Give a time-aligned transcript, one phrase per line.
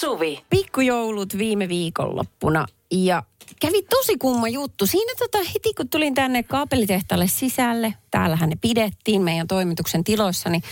[0.00, 0.44] Suvi.
[0.50, 3.22] Pikkujoulut viime viikonloppuna ja
[3.60, 4.86] kävi tosi kumma juttu.
[4.86, 10.62] Siinä tota, heti kun tulin tänne kaapelitehtaalle sisälle, täällähän ne pidettiin meidän toimituksen tiloissa, niin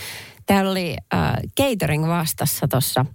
[0.45, 3.05] täällä oli äh, catering vastassa tuossa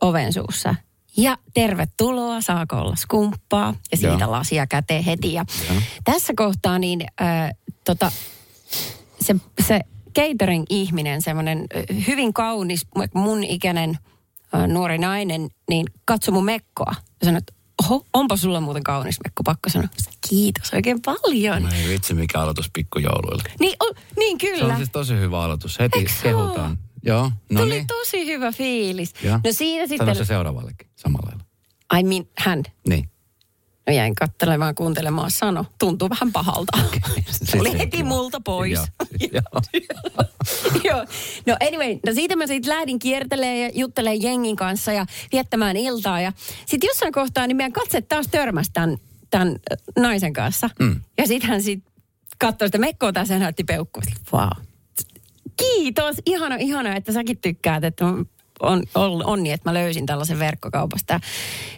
[0.00, 0.74] oven suussa.
[1.16, 4.30] Ja tervetuloa, saako olla skumppaa ja siitä Joo.
[4.30, 5.32] lasia käteen heti.
[5.32, 5.80] Ja Joo.
[6.04, 7.50] tässä kohtaa niin äh,
[7.84, 8.12] tota,
[9.20, 9.36] se,
[9.66, 9.80] se
[10.18, 11.66] catering-ihminen, semmoinen
[12.06, 13.98] hyvin kaunis, mun ikäinen
[14.66, 19.42] nuori nainen, niin katsoi mun mekkoa ja sanoi, että oho, onpa sulla muuten kaunis mekko,
[19.42, 19.88] pakko sanoa.
[20.28, 21.62] Kiitos oikein paljon.
[21.62, 23.42] No ei vitsi, mikä aloitus pikkujouluille.
[23.60, 24.76] Niin, o, niin Se on kyllä.
[24.76, 25.78] siis tosi hyvä aloitus.
[25.78, 26.78] Heti Eiks se kehutaan.
[27.06, 27.86] Joo, no Tuli niin.
[27.86, 29.12] tosi hyvä fiilis.
[29.22, 29.36] Joo.
[29.44, 31.44] No siinä sitten, Sano se seuraavallekin samalla lailla.
[31.90, 32.62] ai min, hän.
[32.88, 33.10] Niin.
[33.86, 35.66] No jäin katselemaan, kuuntelemaan sano.
[35.78, 36.78] Tuntuu vähän pahalta.
[37.30, 38.72] Se- Oli se- heti multa pois.
[40.84, 41.04] Joo.
[41.46, 46.20] No anyway, no siitä mä sitten lähdin kiertelemään ja juttelemaan jengin kanssa ja viettämään iltaa.
[46.20, 46.32] Ja
[46.66, 48.96] sitten jossain kohtaa niin meidän katset taas törmäsi tämän,
[49.30, 49.56] tämän
[49.98, 50.70] naisen kanssa.
[50.80, 51.00] Mm.
[51.18, 51.92] Ja sitten hän sitten
[52.38, 54.02] katsoi sitä mekkoa tässä ja näytti peukkua.
[54.32, 54.48] Wow.
[55.56, 58.04] Kiitos, ihana, ihana, että säkin tykkäät, että
[58.64, 61.20] on, on, on, onni, että mä löysin tällaisen verkkokaupasta.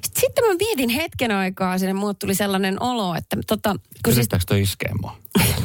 [0.04, 4.16] Sitten, sitten mä mietin hetken aikaa, sinne mulle tuli sellainen olo, että tota, kun siis
[4.16, 5.16] Yrittääkö toi iskee mua?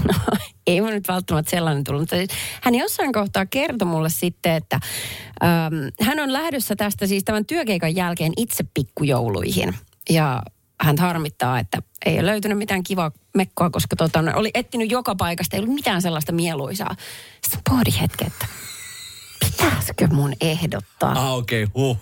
[0.08, 2.30] No, ei mun nyt välttämättä sellainen tullut, mutta siis
[2.62, 4.80] hän jossain kohtaa kertoi mulle sitten, että
[5.44, 9.76] äm, hän on lähdössä tästä siis tämän työkeikan jälkeen itse pikkujouluihin.
[10.10, 10.42] Ja
[10.82, 15.56] hän harmittaa, että ei ole löytynyt mitään kivaa mekkoa, koska tota, oli etsinyt joka paikasta,
[15.56, 16.96] ei ollut mitään sellaista mieluisaa.
[17.44, 18.46] Sitten pohdin hetken, että
[19.46, 21.12] pitäisikö mun ehdottaa?
[21.12, 21.98] Ah, okei, okay, huh.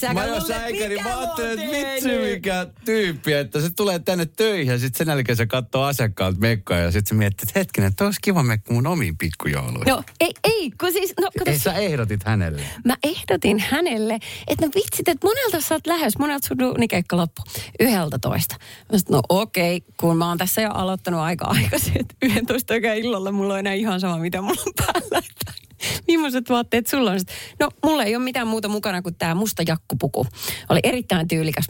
[0.00, 4.26] Sä Mä jos niin mitä mä ajattelin, että vitsi mikä tyyppi, että se tulee tänne
[4.26, 7.88] töihin ja sitten sen jälkeen se katsoo asiakkaalta mekkoa ja sitten se miettii, että hetkinen,
[7.88, 9.86] että olisi kiva mekko mun omiin pikkujouluihin.
[9.86, 12.62] No ei, ei, kun siis, no kato, Ei sä ehdotit hänelle.
[12.84, 17.42] mä ehdotin hänelle, että no vitsit, että monelta sä oot lähes, monelta sun duunikeikka loppu,
[17.80, 18.56] yhdeltä toista.
[18.92, 22.92] Mä sanoin, no okei, kun mä oon tässä jo aloittanut aika aikaisin, että 11 aikaa
[22.92, 25.22] illalla mulla on enää ihan sama, mitä mulla on päällä.
[26.08, 27.20] Millaiset vaatteet sulla on?
[27.60, 30.26] No, mulla ei ole mitään muuta mukana kuin tämä musta jakkupuku.
[30.68, 31.66] Oli erittäin tyylikäs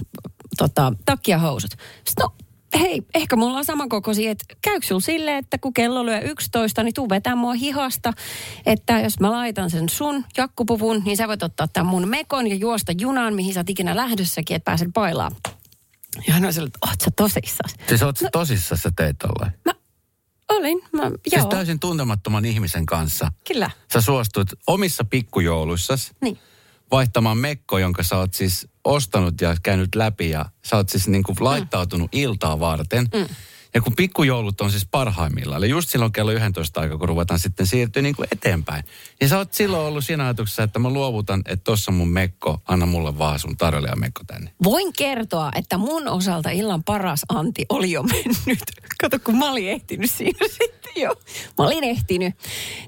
[0.58, 1.70] tota, takki ja housut.
[2.04, 2.34] Sitten no,
[2.80, 6.94] hei, ehkä mulla on samankokoisia, että käykö sulla silleen, että kun kello lyö 11, niin
[6.94, 8.12] tuu vetää mua hihasta,
[8.66, 12.54] että jos mä laitan sen sun jakkupuvun, niin sä voit ottaa tämän mun mekon ja
[12.54, 15.32] juosta junaan, mihin sä oot ikinä lähdössäkin, että pääset bailaan.
[16.26, 17.70] Ja hän on sillä, että oot sä tosissaan?
[17.88, 18.28] Siis oot no.
[18.32, 19.52] tosissaan sä teet tollain.
[19.64, 19.72] Mä
[20.48, 23.32] olin, mä, Siis joo, täysin tuntemattoman ihmisen kanssa.
[23.48, 26.38] kyllä, Sä suostuit omissa pikkujouluissasi niin.
[26.90, 31.22] vaihtamaan mekko, jonka sä oot siis ostanut ja käynyt läpi ja sä oot siis niin
[31.22, 33.08] kuin laittautunut iltaa varten.
[33.14, 33.26] Mm.
[33.74, 37.66] Ja kun pikkujoulut on siis parhaimmillaan, eli just silloin kello 11 aika, kun ruvetaan sitten
[37.66, 38.84] siirtyä niin kuin eteenpäin.
[39.20, 42.86] Ja sä oot silloin ollut siinä ajatuksessa, että mä luovutan, että tossa mun mekko, anna
[42.86, 43.56] mulle vaan sun
[43.96, 44.50] mekko tänne.
[44.64, 48.62] Voin kertoa, että mun osalta illan paras anti oli jo mennyt.
[49.00, 51.14] Kato, kun mä olin ehtinyt siinä sitten jo.
[51.58, 52.34] Mä olin ehtinyt.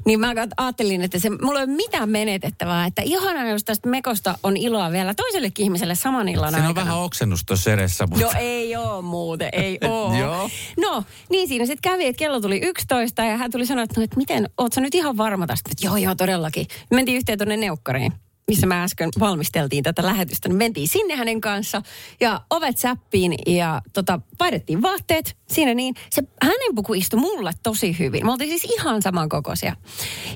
[0.05, 2.87] Niin mä ajattelin, että se, mulla ei ole mitään menetettävää.
[2.87, 6.99] Että ihanaa, jos tästä mekosta on iloa vielä toisellekin ihmiselle saman illan Siinä on vähän
[6.99, 8.25] oksennus tuossa edessä, mutta...
[8.25, 10.15] No ei oo muuten, ei oo.
[10.15, 10.51] Joo.
[10.81, 14.05] No, niin siinä sitten kävi, että kello tuli 11 ja hän tuli sanoa, että, no,
[14.05, 15.71] että miten, oot sä nyt ihan varma tästä?
[15.73, 16.67] Että joo, joo, todellakin.
[16.91, 18.13] Me mentiin yhteen tuonne neukkariin
[18.51, 21.83] missä mä äsken valmisteltiin tätä lähetystä, niin mentiin sinne hänen kanssa
[22.21, 25.95] ja ovet säppiin ja tota, vaihdettiin vaatteet siinä niin.
[26.11, 28.27] Se hänen puku istui mulle tosi hyvin.
[28.27, 29.77] Me oltiin siis ihan samankokoisia.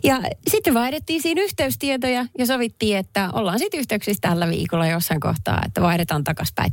[0.05, 0.21] Ja
[0.51, 5.83] sitten vaihdettiin siinä yhteystietoja ja sovittiin, että ollaan sitten yhteyksissä tällä viikolla jossain kohtaa, että
[5.83, 6.73] vaihdetaan takaspäin.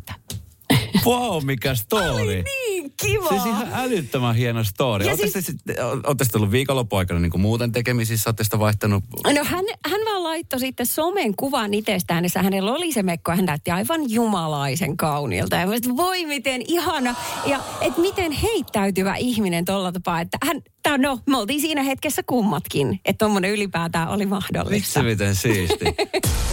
[1.06, 2.44] Wow, mikä story!
[2.44, 3.30] Niin kiva!
[3.30, 5.06] Siis ihan älyttömän hieno story.
[5.06, 8.30] Ja Olette siis- ollut viikonloppuaikana niin kuin muuten tekemisissä?
[8.30, 9.04] Olette sitä vaihtanut?
[9.24, 13.32] No hän, hän vaan laittoi sitten somen kuvan itsestään, jossa hänellä oli se mekko.
[13.32, 15.56] Hän näytti aivan jumalaisen kauniilta.
[15.56, 17.16] Ja että voi miten ihana.
[17.46, 20.22] Ja että miten heittäytyvä ihminen tolla tapaa.
[20.22, 23.00] Että hän, tää, no me oltiin siinä hetkessä kummatkin.
[23.06, 24.70] Että tommonen ylipäätään oli mahdollista.
[24.70, 25.86] Vitsi miten siisti.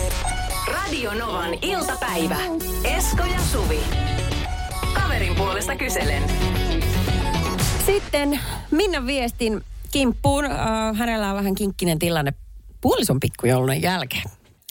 [0.83, 2.37] Radio Novan iltapäivä.
[2.85, 4.08] Esko ja Suvi.
[5.39, 6.23] Puolesta kyselen.
[7.87, 8.41] Sitten
[8.71, 10.45] Minna viestin kimppuun.
[10.45, 10.51] Äh,
[10.95, 12.33] hänellä on vähän kinkkinen tilanne
[12.81, 14.23] puolison pikkujoulun jälkeen.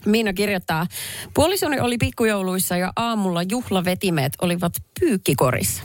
[0.06, 0.88] Minna kirjoittaa,
[1.34, 5.84] puolisoni oli pikkujouluissa ja aamulla juhlavetimeet olivat pyykkikorissa.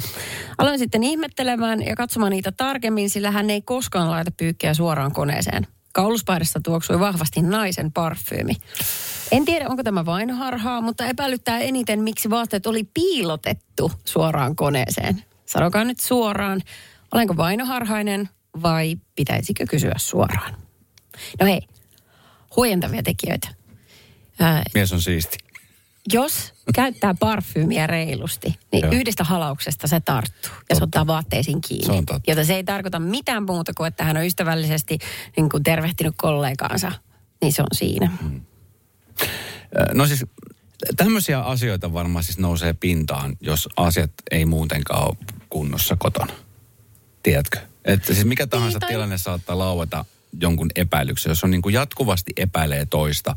[0.58, 5.66] Aloin sitten ihmettelemään ja katsomaan niitä tarkemmin, sillä hän ei koskaan laita pyykkiä suoraan koneeseen.
[5.92, 8.52] Kauluspaidassa tuoksui vahvasti naisen parfyymi.
[9.32, 15.24] En tiedä, onko tämä vain harhaa, mutta epäilyttää eniten, miksi vaatteet oli piilotettu suoraan koneeseen.
[15.46, 16.60] Sanokaa nyt suoraan,
[17.14, 18.28] olenko vainoharhainen
[18.62, 20.56] vai pitäisikö kysyä suoraan?
[21.40, 21.60] No hei,
[22.56, 23.48] huojentavia tekijöitä.
[24.40, 25.38] Ää, Mies on siisti.
[26.12, 28.92] Jos käyttää parfyymiä reilusti, niin Joo.
[28.92, 31.86] yhdestä halauksesta se tarttuu ja se ottaa vaatteisiin kiinni.
[31.86, 32.30] Se on totta.
[32.30, 34.98] Jota se ei tarkoita mitään muuta kuin, että hän on ystävällisesti
[35.36, 36.92] niin kuin tervehtinyt kollegaansa.
[37.42, 38.10] Niin se on siinä.
[38.22, 38.40] Mm.
[39.22, 40.24] Ö, No siis
[40.96, 45.16] tämmöisiä asioita varmaan siis nousee pintaan, jos asiat ei muutenkaan ole
[45.48, 46.32] kunnossa kotona.
[47.22, 47.58] Tiedätkö?
[47.84, 50.04] Että siis mikä tahansa tai- tilanne saattaa laueta
[50.40, 51.30] jonkun epäilyksen.
[51.30, 53.36] Jos on niin kuin jatkuvasti epäilee toista,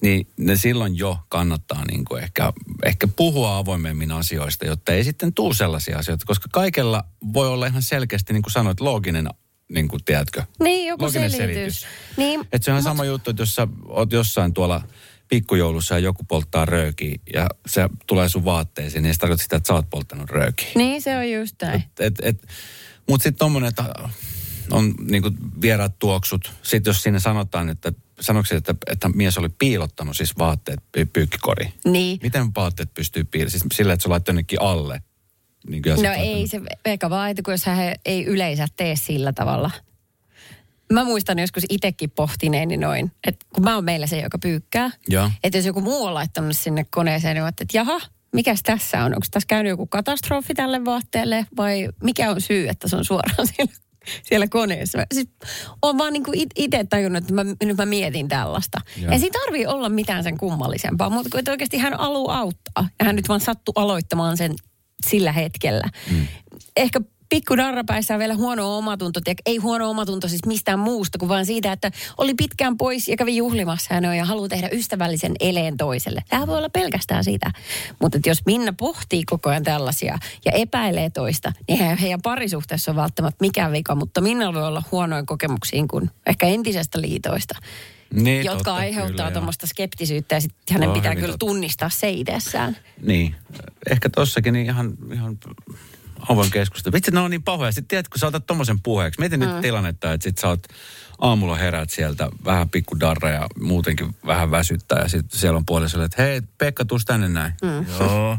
[0.00, 2.52] niin ne silloin jo kannattaa niin kuin ehkä,
[2.84, 6.26] ehkä puhua avoimemmin asioista, jotta ei sitten tuu sellaisia asioita.
[6.26, 9.28] Koska kaikella voi olla ihan selkeästi, niin kuin sanoit, looginen,
[9.68, 10.42] niin kuin tiedätkö?
[10.60, 11.86] Niin, joku Looginen selitys.
[12.16, 14.82] Niin, Että se on sama juttu, että jos sä oot jossain tuolla
[15.28, 19.66] pikkujoulussa ja joku polttaa röökiä ja se tulee sun vaatteisiin, niin se tarkoittaa sitä, että
[19.66, 20.68] sä oot polttanut röökiä.
[20.74, 21.84] niin se on just näin.
[22.00, 22.46] Et, et,
[23.08, 23.84] Mutta sitten tommonen, että
[24.70, 25.30] on niinku
[25.60, 26.52] vieraat tuoksut.
[26.62, 31.72] Sitten jos sinne sanotaan, että sanoksi, että, että mies oli piilottanut siis vaatteet py- pyykkikoriin.
[31.84, 32.18] Niin.
[32.22, 33.60] Miten vaatteet pystyy piilottamaan?
[33.60, 35.02] Siis sillä, että se laittoi jonnekin alle.
[35.68, 38.66] Niin kuin ja No sit ei se, eikä vaan, että kun jos hän ei yleensä
[38.76, 39.70] tee sillä tavalla.
[40.92, 44.90] Mä muistan joskus itsekin pohtineeni noin, että kun mä oon meillä se, joka pyykkää.
[45.08, 45.30] Joo.
[45.44, 48.00] Että jos joku muu on laittanut sinne koneeseen, niin että jaha,
[48.32, 49.14] mikäs tässä on?
[49.14, 53.46] Onko tässä käynyt joku katastrofi tälle vaatteelle vai mikä on syy, että se on suoraan
[53.56, 53.72] siellä,
[54.22, 54.98] siellä koneessa?
[55.14, 55.28] Siis
[55.82, 58.80] on vaan niin kuin itse tajunnut, että mä, nyt mä mietin tällaista.
[59.02, 59.12] Joo.
[59.12, 62.88] Ei siinä tarvii olla mitään sen kummallisempaa, mutta kun oikeasti hän haluaa auttaa.
[62.98, 64.54] Ja hän nyt vaan sattui aloittamaan sen
[65.06, 65.88] sillä hetkellä.
[66.10, 66.26] Mm.
[66.76, 69.20] Ehkä pikku darrapäissä on vielä huono omatunto.
[69.24, 73.16] Tiedä, ei huono omatunto siis mistään muusta kuin vaan siitä, että oli pitkään pois ja
[73.16, 76.22] kävi juhlimassa ja, ja haluaa tehdä ystävällisen eleen toiselle.
[76.28, 77.50] Tämä voi olla pelkästään sitä.
[78.00, 82.96] Mutta jos Minna pohtii koko ajan tällaisia ja epäilee toista, niin eihän heidän parisuhteessa on
[82.96, 83.94] välttämättä mikään vika.
[83.94, 87.54] Mutta Minna voi olla huonoja kokemuksia kuin ehkä entisestä liitoista,
[88.14, 91.46] Niin, jotka totta, aiheuttaa tuommoista skeptisyyttä ja sitten hänen On pitää kyllä totta.
[91.46, 92.76] tunnistaa se itsessään.
[93.02, 93.34] Niin.
[93.90, 95.38] Ehkä tossakin niin ihan, ihan
[96.28, 96.92] avoin keskustelu.
[96.92, 97.72] Vitsi, ne on niin pahoja.
[97.72, 99.20] Sitten tiedät, kun sä otat tommosen puheeksi.
[99.20, 99.46] Mietin mm.
[99.46, 100.66] nyt tilannetta, että sit sä oot
[101.18, 105.02] aamulla herät sieltä vähän pikku darra ja muutenkin vähän väsyttää.
[105.02, 107.52] Ja sitten siellä on puolisolle, että hei Pekka, tuus tänne näin.
[107.62, 107.86] Mm.
[107.98, 108.38] Joo.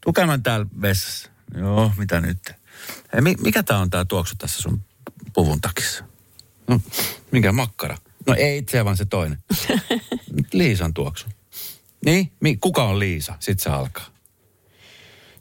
[0.00, 1.30] Tuu käymään täällä vessassa.
[1.54, 2.38] Joo, mitä nyt?
[3.12, 4.82] Hei, mi- mikä tää on tää tuoksu tässä sun
[5.32, 6.04] puvun takissa?
[6.68, 6.80] No,
[7.30, 7.98] mikä makkara?
[8.26, 9.38] No ei itse vaan se toinen.
[10.52, 11.26] Liisan tuoksu.
[12.04, 12.32] Niin?
[12.40, 13.34] Mi- kuka on Liisa?
[13.40, 14.06] Sitten se alkaa.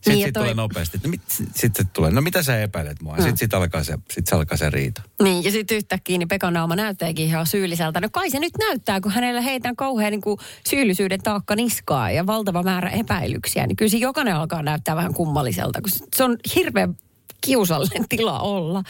[0.07, 1.00] Sitten Niin, sit toi- tulee nopeasti.
[1.04, 3.15] No, mit, sitten sit tulee, no mitä sä epäilet mua?
[3.15, 5.01] Sitten sit alkaa, se, sit se alkaa se riita.
[5.24, 8.01] Niin, ja sitten yhtäkkiä niin Pekan naama näyttääkin ihan syylliseltä.
[8.01, 10.39] No kai se nyt näyttää, kun hänellä heitään kauhean niin kuin
[10.69, 13.68] syyllisyyden taakka niskaa ja valtava määrä epäilyksiä.
[13.68, 16.98] Niin kyllä se jokainen alkaa näyttää vähän kummalliselta, kun se on hirveän
[17.42, 18.83] kiusallinen tila olla.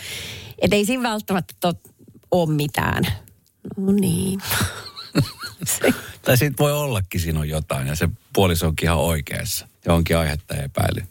[0.62, 1.80] Että ei siinä välttämättä tot,
[2.32, 3.04] ole mitään.
[3.78, 4.40] No niin.
[6.22, 9.68] Tai sitten voi ollakin siinä on jotain ja se puoliso onkin ihan oikeassa.
[9.88, 11.02] Ja onkin aihetta epäily.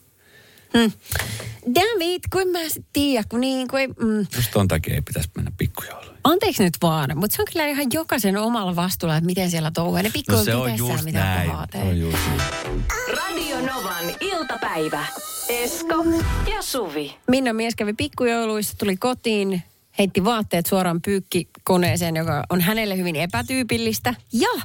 [1.75, 5.53] Dammit, kun mä sit tiedä, kun niin kuin mm, Just ton takia ei pitäisi mennä
[5.59, 6.17] pikkujouluihin.
[6.25, 9.97] Anteeksi nyt vaan, mutta se on kyllä ihan jokaisen omalla vastuulla, että miten siellä touhuu.
[9.97, 11.51] Ne pikku No se on just mitä näin.
[11.73, 12.85] Se on just näin.
[13.17, 15.07] Radio Novan iltapäivä.
[15.49, 16.05] Esko
[16.51, 17.17] ja Suvi.
[17.29, 19.63] Minna mies kävi pikkujouluissa, tuli kotiin,
[19.99, 24.15] heitti vaatteet suoraan pyykkikoneeseen, joka on hänelle hyvin epätyypillistä.
[24.33, 24.63] Ja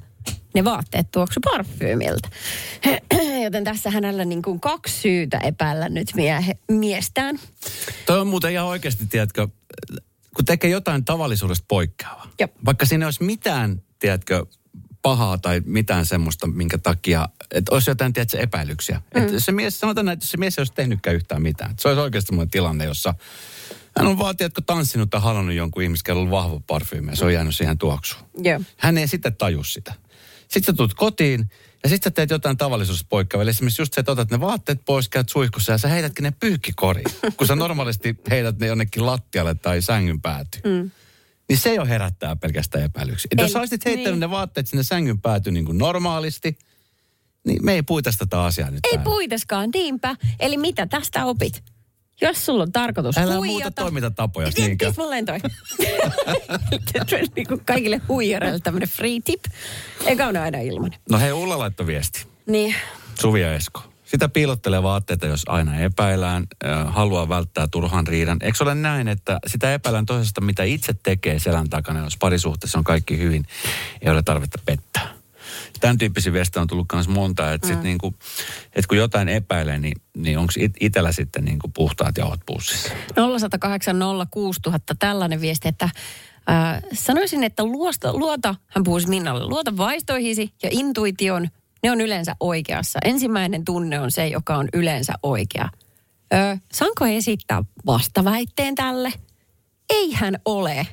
[0.53, 2.29] ne vaatteet tuoksu parfyymiltä.
[3.43, 7.39] Joten tässä hänellä niin kuin kaksi syytä epäillä nyt miehe, miestään.
[8.05, 9.47] Toi on muuten ihan oikeasti, tiedätkö,
[10.35, 12.27] kun tekee jotain tavallisuudesta poikkeavaa.
[12.39, 12.51] Jop.
[12.65, 14.45] Vaikka siinä ei olisi mitään, tiedätkö,
[15.01, 19.01] pahaa tai mitään semmoista, minkä takia, että olisi jotain, tiedätkö, epäilyksiä.
[19.15, 19.21] Mm.
[19.21, 21.71] Että se mies, sanotaan näin, että se mies ei olisi tehnytkään yhtään mitään.
[21.71, 23.13] Että se olisi oikeasti semmoinen tilanne, jossa
[23.97, 27.33] hän on vaan, tiedätkö, tanssinut tai halannut jonkun ihmisen, on vahva parfyymi ja se on
[27.33, 28.23] jäänyt siihen tuoksuun.
[28.37, 28.59] Joo.
[28.77, 29.93] Hän ei sitten taju sitä.
[30.51, 31.49] Sitten sä tulet kotiin
[31.83, 33.43] ja sitten sä teet jotain tavallisuudesta poikkeavaa.
[33.43, 36.33] Eli esimerkiksi just se, että otat ne vaatteet pois, käyt suihkussa ja sä heitätkin ne
[36.39, 37.05] pyykkikoriin.
[37.37, 40.63] kun sä normaalisti heität ne jonnekin lattialle tai sängyn päätyyn.
[40.65, 40.91] Mm.
[41.49, 43.29] Niin se jo herättää pelkästään epäilyksiä.
[43.31, 44.19] Et jos sä olisit heittänyt niin.
[44.19, 46.57] ne vaatteet sinne sängyn päätyyn niin kuin normaalisti,
[47.45, 49.03] niin me ei puita tätä asiaa nyt Ei täällä.
[49.03, 50.15] puitaskaan, niinpä.
[50.39, 51.63] Eli mitä tästä opit?
[52.21, 53.45] Jos sulla on tarkoitus Älä huijata...
[53.51, 54.91] muuta toimintatapoja Niin, niinkään.
[54.91, 55.39] Tismalleen toi.
[57.35, 59.43] niin kuin kaikille huijareille tämmöinen free tip.
[60.05, 60.91] Eikä ole aina ilman.
[61.09, 62.25] No hei, Ulla laittoi viesti.
[62.45, 62.75] Niin.
[63.21, 63.83] Suvi ja Esko.
[64.05, 66.47] Sitä piilottelee vaatteita, jos aina epäillään,
[66.87, 68.37] haluaa välttää turhan riidan.
[68.41, 72.83] Eikö ole näin, että sitä epäillään toisesta, mitä itse tekee selän takana, jos parisuhteessa on
[72.83, 73.45] kaikki hyvin,
[74.01, 75.10] ei ole tarvetta pettää.
[75.81, 77.73] Tämän tyyppisiä viestejä on tullut myös monta, että, mm.
[77.73, 78.13] sit niinku,
[78.65, 82.89] että kun jotain epäilee, niin, niin onko it, itsellä sitten niinku puhtaat jauhot pussissa?
[83.15, 83.99] 0108
[84.31, 85.89] 06000 tällainen viesti, että
[86.49, 91.47] äh, sanoisin, että luosta, luota, hän puhuisi Minnalle, luota vaistoihisi ja intuition
[91.83, 92.99] ne on yleensä oikeassa.
[93.05, 95.69] Ensimmäinen tunne on se, joka on yleensä oikea.
[96.33, 99.13] Öö, saanko esittää vastaväitteen tälle?
[99.89, 100.87] Eihän ole.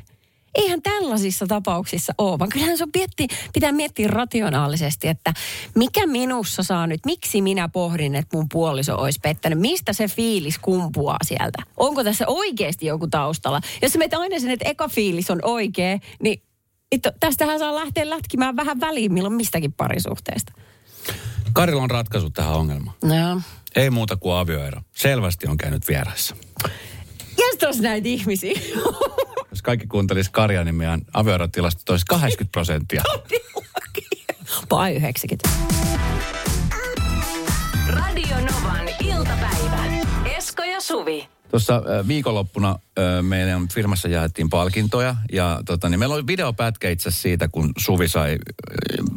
[0.58, 5.34] Eihän tällaisissa tapauksissa ole, vaan kyllähän se on mietti, pitää miettiä rationaalisesti, että
[5.74, 10.58] mikä minussa saa nyt, miksi minä pohdin, että mun puoliso olisi pettänyt, mistä se fiilis
[10.58, 11.62] kumpuaa sieltä.
[11.76, 13.60] Onko tässä oikeasti joku taustalla?
[13.82, 16.42] Jos sä aina sen, että eka fiilis on oikea, niin
[16.92, 20.52] itto, tästähän saa lähteä lätkimään vähän väliin milloin mistäkin parisuhteesta.
[21.52, 22.96] Karilla on ratkaisu tähän ongelmaan.
[23.04, 23.40] No.
[23.76, 24.80] Ei muuta kuin avioero.
[24.96, 26.36] Selvästi on käynyt vieraissa.
[27.38, 28.60] Jästäs näitä ihmisiä.
[29.50, 33.02] Jos kaikki kuuntelisi Karja nimiään, avioerotilasto olisi 80 prosenttia.
[34.68, 35.48] Pai 90.
[37.88, 39.84] Radio Novan iltapäivä.
[40.36, 41.28] Esko ja Suvi.
[41.50, 42.78] Tuossa viikonloppuna
[43.22, 48.38] meidän firmassa jaettiin palkintoja ja tota, niin meillä oli videopätkä itse siitä, kun Suvi sai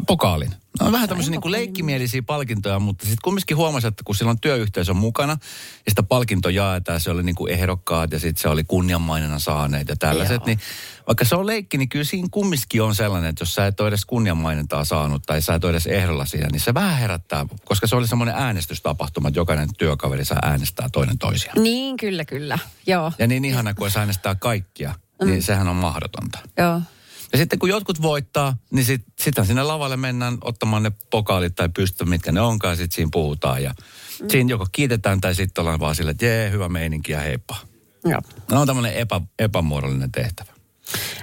[0.08, 0.52] pokaalin.
[0.80, 4.98] No, vähän tämmöisiä niin leikkimielisiä palkintoja, mutta sitten kumminkin huomasi, että kun silloin työyhteisö on
[4.98, 5.38] mukana
[5.86, 9.88] ja sitä palkinto jaetaan, se oli niin kuin ehdokkaat ja sitten se oli kunnianmainena saaneet
[9.88, 10.46] ja tällaiset, Joo.
[10.46, 10.60] niin
[11.08, 13.88] vaikka se on leikki, niin kyllä siinä kumminkin on sellainen, että jos sä et ole
[13.88, 17.88] edes kunnianmainentaa saanut tai sä et ole edes ehdolla siinä, niin se vähän herättää, koska
[17.88, 21.64] se oli semmoinen äänestystapahtuma, että jokainen työkaveri saa äänestää toinen toisiaan.
[21.64, 22.60] Niin, kyllä, kyllä.
[22.88, 26.40] Joo, Ja niin ihana, kun äänestää kaikkia, niin sehän on mahdotonta.
[26.58, 26.82] joo.
[27.32, 31.70] Ja sitten kun jotkut voittaa, niin sit, sitten sinne lavalle mennään ottamaan ne pokaalit tai
[31.70, 33.64] pystyt, mitkä ne onkaan, sitten siinä puhutaan.
[33.64, 33.74] Ja
[34.22, 34.30] mm.
[34.30, 37.58] siinä joko kiitetään tai sitten ollaan vaan silleen, että jee, hyvä meininki ja heippa.
[38.06, 38.22] joo.
[38.52, 40.52] No on tämmöinen epä, epämuodollinen tehtävä,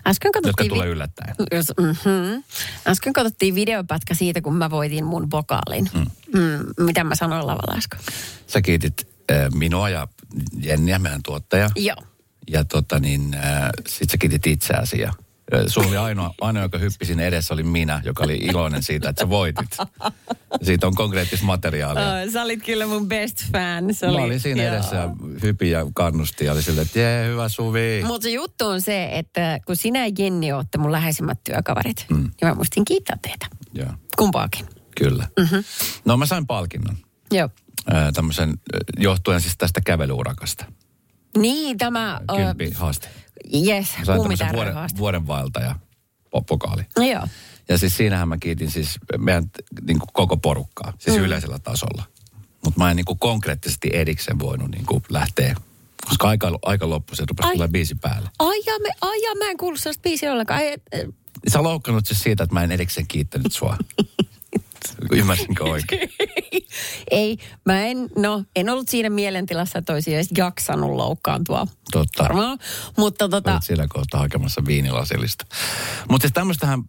[0.07, 0.69] Äsken jotka katsottiin...
[0.69, 1.35] tulee vi- yllättäen.
[1.53, 2.45] Jos, mm-hmm.
[2.87, 5.91] Äsken katsottiin videopätkä siitä, kun mä voitin mun pokaalin.
[5.95, 6.07] Mm.
[6.41, 8.01] Mm, mitä mä sanoin lavalla äsken?
[8.47, 10.09] Sä kiitit äh, minua ja
[10.63, 11.71] Jenniä, meidän tuottaja.
[11.77, 11.97] Joo.
[12.51, 15.13] Ja tota niin, äh, sit sä kiitit itseäsi ja
[15.67, 19.21] Sulla oli ainoa, ainoa, joka hyppi sinne edessä, oli minä, joka oli iloinen siitä, että
[19.21, 19.77] sä voitit.
[20.63, 22.03] Siitä on konkreettista materiaalia.
[22.03, 23.95] Uh, sä olit kyllä mun best fan.
[23.95, 24.75] Se Mä oli, olin siinä joo.
[24.75, 25.09] edessä
[25.43, 28.03] hypi ja kannusti ja oli silleen, että jee, hyvä Suvi.
[28.07, 32.17] Mutta se juttu on se, että kun sinä ja Jenni olette mun läheisimmät työkaverit, mm.
[32.17, 33.47] niin mä muistin kiittää teitä.
[33.75, 34.67] Joo, Kumpaakin.
[34.99, 35.29] kyllä.
[35.41, 35.65] Mm-hmm.
[36.05, 36.97] No mä sain palkinnon.
[37.31, 37.49] Joo.
[37.91, 40.65] Ää, tämmöisen, äh, johtuen siis tästä kävelyurakasta.
[41.39, 42.21] Niin, tämä...
[42.37, 43.09] Kympi haaste.
[43.67, 44.99] Yes, kummitärven vuoden, haaste.
[44.99, 45.75] vuoden vaeltaja
[46.37, 46.83] po- pokaali.
[46.99, 47.27] No joo.
[47.69, 49.45] Ja siis siinähän mä kiitin siis meidän
[49.87, 51.25] niin kuin koko porukkaa, siis mm.
[51.25, 52.03] yleisellä tasolla.
[52.65, 55.57] Mutta mä en niin kuin konkreettisesti erikseen voinut niin kuin lähteä,
[56.09, 58.31] koska aika, aika loppui, se rupesi tulee biisi päälle.
[58.39, 60.61] Ai ja, me, ai ja, mä en kuullut sellaista biisiä ollenkaan.
[60.61, 60.83] Ai, et,
[61.49, 63.77] Sä loukkanut siis siitä, että mä en erikseen kiittänyt sua.
[65.13, 66.11] Ymmärsinkö oikein?
[67.11, 71.67] ei, mä en, no, en ollut siinä mielentilassa, että olisi edes jaksanut loukkaantua.
[71.93, 72.23] Totta.
[72.23, 72.59] Varmaan.
[72.97, 75.47] Mutta tota, Olet siellä kohtaa hakemassa viinilasillista.
[76.11, 76.83] Mutta siis tämmöistähän,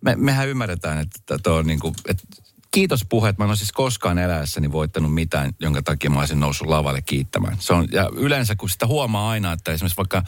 [0.00, 2.24] me, mehän ymmärretään, että tuo on niinku, että
[2.70, 7.02] kiitospuheet, mä en ole siis koskaan eläessäni voittanut mitään, jonka takia mä olisin noussut lavalle
[7.02, 7.56] kiittämään.
[7.60, 10.22] Se on, ja yleensä kun sitä huomaa aina, että esimerkiksi vaikka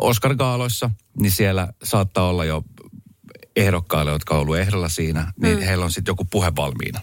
[0.00, 0.90] Oscar-gaaloissa,
[1.20, 2.64] niin siellä saattaa olla jo
[3.56, 5.64] ehdokkaille, jotka on ollut ehdolla siinä, niin mm.
[5.64, 7.00] heillä on sitten joku puhe valmiina.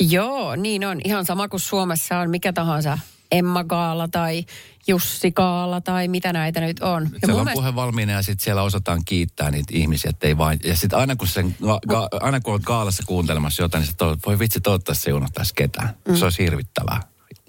[0.00, 1.00] joo, niin on.
[1.04, 2.98] Ihan sama kuin Suomessa on mikä tahansa
[3.32, 4.44] Emma Gaala tai
[4.88, 7.02] Jussi Gaala tai mitä näitä nyt on.
[7.02, 10.58] Ja Siellä on mielestä- puhe valmiina ja sitten siellä osataan kiittää niitä ihmisiä, ettei vain...
[10.64, 14.16] Ja sitten aina kun, sen, ga, ga, aina kun olet gaalassa kuuntelemassa jotain, niin sä
[14.26, 15.90] voi vitsi, toivottavasti se ei unohtaisi ketään.
[16.08, 16.16] Mm.
[16.16, 17.00] Se olisi hirvittävää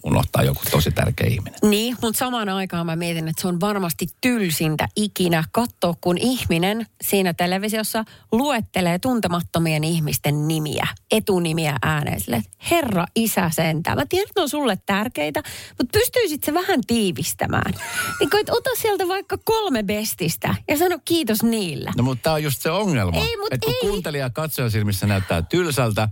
[0.08, 1.60] unohtaa joku tosi tärkeä ihminen.
[1.64, 6.86] Niin, mutta samaan aikaan mä mietin, että se on varmasti tylsintä ikinä katsoa, kun ihminen
[7.02, 12.20] siinä televisiossa luettelee tuntemattomien ihmisten nimiä, etunimiä ääneen.
[12.20, 13.98] Sille, herra isä sentään.
[13.98, 15.44] Mä tiedän, että ne on sulle tärkeitä,
[15.78, 17.74] mutta pystyisit se vähän tiivistämään.
[18.20, 21.94] Niin kun, ota sieltä vaikka kolme bestistä ja sano kiitos niillä.
[21.98, 23.18] No mutta tämä on just se ongelma.
[23.18, 23.90] Ei, mut että kun ei.
[23.90, 26.10] kuuntelija katsojan silmissä näyttää tylsältä,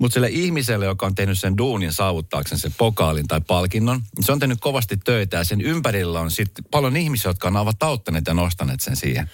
[0.00, 4.32] mutta sille ihmiselle, joka on tehnyt sen duunin saavuttaakseen sen pokaalin tai palkinnon, niin se
[4.32, 8.26] on tehnyt kovasti töitä ja sen ympärillä on sitten paljon ihmisiä, jotka on ovat auttaneet
[8.26, 9.30] ja nostaneet sen siihen.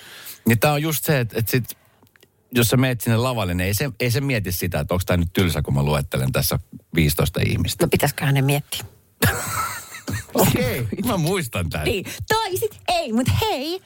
[0.47, 1.79] Niin tämä on just se, että, että sit,
[2.53, 5.17] jos sä meet sinne lavalle, niin ei se, ei se mieti sitä, että onko tämä
[5.17, 6.59] nyt tylsä, kun mä luettelen tässä
[6.95, 7.85] 15 ihmistä.
[7.85, 8.85] No pitäisiköhän ne miettiä.
[10.35, 11.85] Okei, okay, mä muistan tämän.
[11.87, 12.05] Niin.
[12.29, 13.81] Tai sit ei, mutta hei,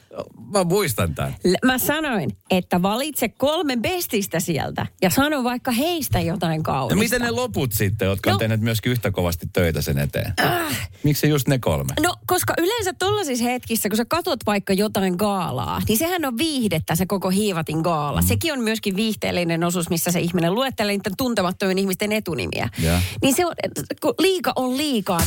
[0.54, 1.36] Mä muistan tämän.
[1.44, 6.96] L- Mä sanoin, että valitse kolme bestistä sieltä ja sano vaikka heistä jotain kaunista.
[6.98, 8.38] miten ne loput sitten, jotka on No.
[8.38, 10.32] tehneet myöskin yhtä kovasti töitä sen eteen?
[10.40, 10.90] Äh.
[11.02, 11.92] Miksi just ne kolme?
[12.02, 16.94] No, koska yleensä tollaisissa hetkissä, kun sä katot vaikka jotain gaalaa, niin sehän on viihdettä
[16.94, 18.20] se koko hiivatin gaala.
[18.20, 18.26] Mm.
[18.26, 22.68] Sekin on myöskin viihteellinen osuus, missä se ihminen luettelee niiden tuntemattomien ihmisten etunimiä.
[22.82, 23.00] Ja.
[23.22, 23.52] Niin se on,
[24.00, 25.20] kun liika on liikaa.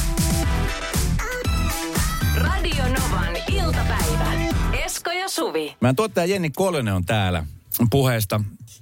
[5.03, 5.75] Esko ja Suvi.
[5.81, 7.45] Meidän tuottaja Jenni Kolonen on täällä.
[7.89, 8.41] puheesta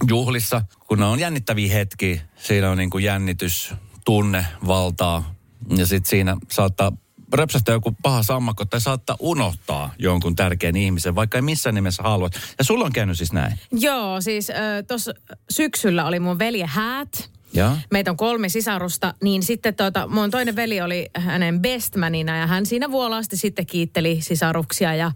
[0.10, 2.22] juhlissa, kun ne on jännittäviä hetki.
[2.36, 3.74] Siinä on niin kuin jännitys,
[4.06, 5.36] tunne, valtaa.
[5.78, 6.92] Ja sitten siinä saattaa
[7.34, 12.30] röpsästä joku paha sammakko tai saattaa unohtaa jonkun tärkeän ihmisen, vaikka ei missään nimessä halua.
[12.58, 13.60] Ja sulla on käynyt siis näin.
[13.72, 14.56] Joo, siis äh,
[14.88, 15.14] tuossa
[15.50, 17.30] syksyllä oli mun velje häät.
[17.54, 17.78] Ja?
[17.92, 22.66] Meitä on kolme sisarusta, niin sitten tuota, mun toinen veli oli hänen bestmanina ja hän
[22.66, 25.12] siinä vuolaasti sitten kiitteli sisaruksia ja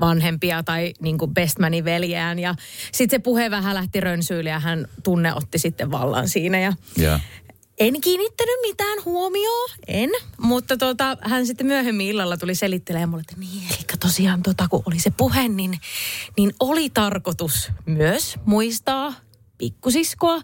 [0.00, 2.38] vanhempia tai niin kuin bestmanin veljeään.
[2.38, 2.54] Ja
[2.92, 7.20] sitten se puhe vähän lähti rönsyylle ja hän tunne otti sitten vallan siinä ja Ja.
[7.78, 10.10] en kiinnittänyt mitään huomioon, en.
[10.38, 14.82] Mutta tota, hän sitten myöhemmin illalla tuli selittelemään mulle, että niin, eli tosiaan tota, kun
[14.86, 15.78] oli se puhe, niin,
[16.36, 19.12] niin oli tarkoitus myös muistaa
[19.58, 20.40] pikkusiskoa,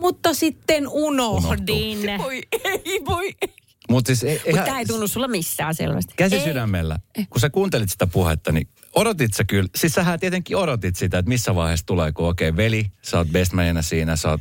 [0.00, 2.18] mutta sitten unohdin.
[2.18, 3.54] Voi ei, voi ei.
[3.90, 6.14] Mutta siis ei, Mutta eihän- tämä ei tunnu sulla missään selvästi.
[6.16, 6.44] Käsi Ei.
[6.44, 6.98] sydämellä.
[7.30, 11.28] Kun sä kuuntelit sitä puhetta, niin odotit sä kyllä, siis sähän tietenkin odotit sitä, että
[11.28, 14.40] missä vaiheessa tulee, kun okei, okay, veli, sä oot bestmanina siinä, sä oot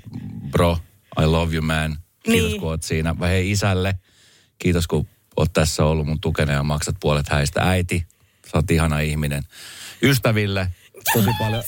[0.51, 0.77] bro,
[1.22, 2.62] I love you man, kiitos Niin.
[2.62, 3.20] kun oot siinä.
[3.20, 3.96] Vai hei isälle,
[4.60, 7.62] kiitos kun oot tässä ollut mun tukena ja maksat puolet häistä.
[7.62, 8.06] Äiti,
[8.51, 9.44] sä oot ihana ihminen.
[10.01, 10.68] Ystäville,
[11.14, 11.64] tosi paljon.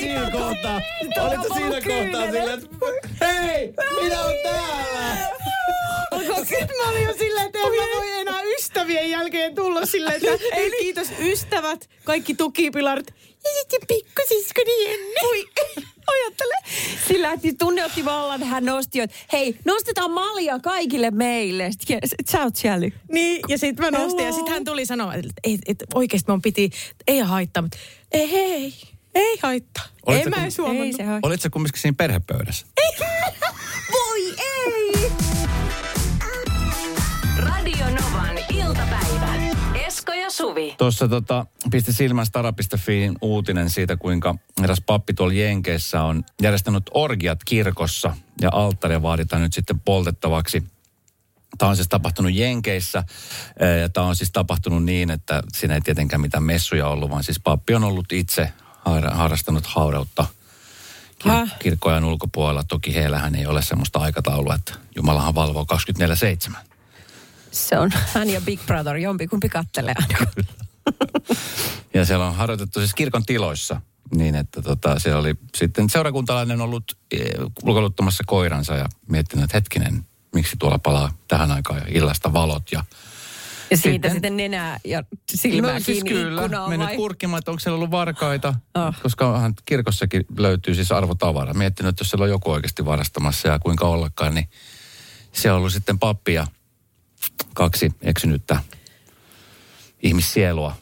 [0.00, 0.80] siinä kohtaa,
[1.20, 5.34] olitko siinä kohtaa silleen, että hei, minä oon täällä.
[6.44, 10.46] Sitten mä olin jo silleen, että en mä voi enää ystävien jälkeen tulla silleen, että
[10.56, 13.06] ei kiitos ystävät, kaikki tukipilarit.
[13.44, 15.14] Ja sitten pikkusiskoni Jenni.
[15.22, 15.44] Voi,
[16.06, 16.54] ajattele.
[17.08, 21.70] Sillä että tunne otti vallan, hän nosti, että hei, nostetaan malja kaikille meille.
[21.72, 21.98] Sitten
[22.30, 22.88] sä oot siellä.
[23.12, 26.42] Niin, ja sitten mä nostin ja sitten hän tuli sanoa, että et, et, oikeasti mun
[26.42, 26.70] piti,
[27.06, 27.78] ei haittaa, mutta
[28.12, 28.74] ei, hei,
[29.14, 29.84] ei haittaa.
[30.06, 31.00] Olitko en mä edes huomannut.
[31.30, 32.66] Ei se kumminkin siinä perhepöydässä?
[33.92, 35.33] Voi ei!
[40.24, 40.74] Ja Suvi.
[40.78, 47.44] Tuossa tota, pisti silmään stara.fiin uutinen siitä, kuinka eräs pappi tuolla Jenkeissä on järjestänyt orgiat
[47.44, 50.64] kirkossa ja alttaria vaaditaan nyt sitten poltettavaksi.
[51.58, 53.04] Tämä on siis tapahtunut Jenkeissä
[53.80, 57.40] ja tämä on siis tapahtunut niin, että siinä ei tietenkään mitään messuja ollut, vaan siis
[57.40, 58.52] pappi on ollut itse
[58.84, 60.26] har- harrastanut haudautta
[61.24, 62.64] kir- kirkkojen ulkopuolella.
[62.64, 65.66] Toki heillähän ei ole semmoista aikataulua, että Jumalahan valvoo
[66.52, 66.73] 24-7.
[67.54, 70.30] Se on hän ja Big Brother, jompikumpi kattelee aina.
[71.94, 73.80] Ja siellä on harjoitettu siis kirkon tiloissa
[74.14, 77.20] niin, että tota, siellä oli sitten seurakuntalainen ollut eh,
[77.62, 82.84] ulkoiluttamassa koiransa ja miettinyt, että hetkinen, miksi tuolla palaa tähän aikaan jo illasta valot ja
[83.70, 86.96] Ja siitä Sitten- sitten, nenää ja silmää no, siis kiinni kyllä, mennyt vai?
[86.96, 88.94] kurkkimaan, että onko siellä ollut varkaita, Oh.
[89.02, 91.54] koska onhan kirkossakin löytyy siis arvotavara.
[91.54, 94.48] Miettinyt, että jos siellä on joku oikeasti varastamassa ja kuinka ollakaan, niin
[95.32, 96.46] se on ollut sitten pappi ja
[97.54, 98.56] kaksi eksynyttä
[100.02, 100.76] ihmissielua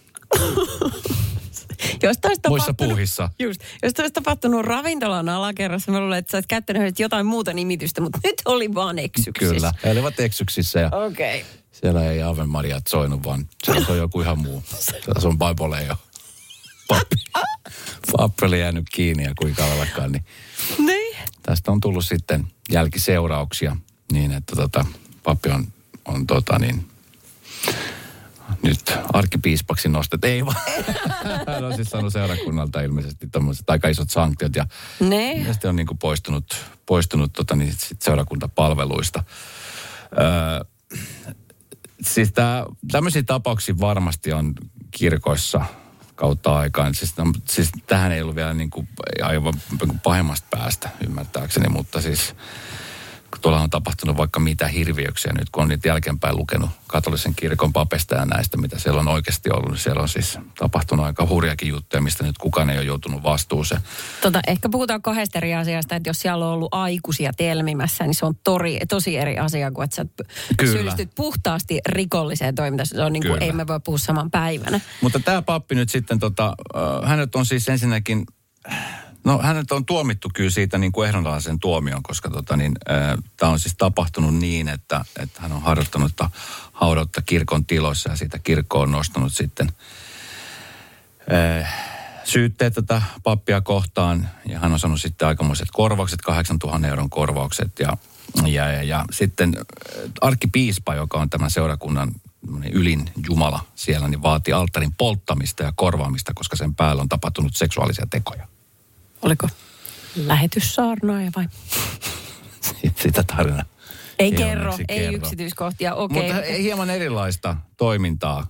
[2.03, 3.31] Jos taisi muissa tapahtunut- puuhissa.
[3.39, 3.61] Just.
[3.83, 8.01] Jos olisi tapahtunut ravintolan alakerrassa, mä luulen, että sä oot käyttänyt nyt jotain muuta nimitystä,
[8.01, 9.55] mutta nyt oli vaan eksyksissä.
[9.55, 10.87] Kyllä, he olivat eksyksissä ja.
[10.93, 11.41] Okay.
[11.73, 14.65] siellä ei Ave Mariat soinut, vaan siellä on joku ihan muu.
[14.79, 15.97] Siellä on Bible jo.
[16.89, 17.17] Pappi.
[18.17, 20.25] Pappi oli jäänyt kiinni ja kuinka ollakaan, niin
[20.79, 21.17] Niin.
[21.43, 23.77] tästä on tullut sitten jälkiseurauksia
[24.13, 24.85] niin, että tota,
[25.23, 25.67] pappi on,
[26.05, 26.89] on tota niin,
[28.63, 30.25] nyt arkkipiispaksi nostet.
[30.25, 30.57] Ei vaan.
[31.47, 34.67] Hän on siis saanut seurakunnalta ilmeisesti tommoset aika isot sanktiot ja
[35.01, 35.33] Ne.
[35.33, 39.25] ilmeisesti on niin kuin poistunut, poistunut tota niin sit seurakuntapalveluista.
[40.19, 40.99] Öö,
[42.03, 44.55] siis tää, tämmöisiä tapauksia varmasti on
[44.91, 45.65] kirkoissa
[46.15, 46.95] kautta aikaan.
[46.95, 48.89] Siis, no, siis tähän ei ollut vielä niin kuin
[49.23, 52.35] aivan niin kuin pahemmasta päästä, ymmärtääkseni, mutta siis
[53.43, 58.15] tuolla on tapahtunut vaikka mitä hirviöksiä nyt, kun on niitä jälkeenpäin lukenut katolisen kirkon papesta
[58.15, 62.01] ja näistä, mitä siellä on oikeasti ollut, niin siellä on siis tapahtunut aika hurjakin juttuja,
[62.01, 63.81] mistä nyt kukaan ei ole joutunut vastuuseen.
[64.23, 68.27] Tota, ehkä puhutaan kahdesta eri asiasta, että jos siellä on ollut aikuisia telmimässä, niin se
[68.27, 70.07] on tori, tosi eri asia kuin että sä
[70.57, 70.73] Kyllä.
[70.73, 72.87] syyllistyt puhtaasti rikolliseen toimintaan.
[72.87, 73.47] Se on niin kuin, Kyllä.
[73.47, 74.81] ei me voi puhua saman päivänä.
[75.01, 76.55] Mutta tämä pappi nyt sitten, tota,
[77.05, 78.27] hänet on siis ensinnäkin,
[79.25, 82.73] no hänet on tuomittu kyllä siitä niin kuin ehdonalaisen tuomion, koska tota, niin,
[83.37, 86.31] tämä on siis tapahtunut niin, että, että hän on harjoittanut ta-
[86.73, 89.73] haudautta kirkon tiloissa ja siitä kirkko on nostanut sitten
[91.33, 91.75] äh,
[92.25, 97.97] syytteet tätä pappia kohtaan ja hän on saanut sitten aikamoiset korvaukset, 8000 euron korvaukset ja,
[98.47, 99.57] ja, ja, ja sitten
[100.21, 102.13] arkkipiispa, joka on tämän seurakunnan
[102.73, 108.07] ylin jumala siellä, niin vaati alttarin polttamista ja korvaamista, koska sen päällä on tapahtunut seksuaalisia
[108.11, 108.52] tekoja.
[109.23, 109.49] Oliko
[110.17, 111.49] lähetyssaarnaaja vai?
[113.03, 113.65] Sitä tarina.
[114.19, 115.17] Ei onneksi kerro, ei kerro.
[115.17, 115.95] yksityiskohtia.
[115.95, 116.23] Okei.
[116.23, 118.47] Mutta hieman erilaista toimintaa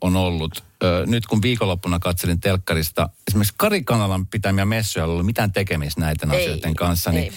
[0.00, 0.64] on ollut.
[1.06, 6.30] nyt kun viikonloppuna katselin telkkarista esimerkiksi Kari Kanalan pitämiä messuja, ei ollut mitään tekemistä näiden
[6.30, 7.32] Ei, asioiden kanssa, niin ei.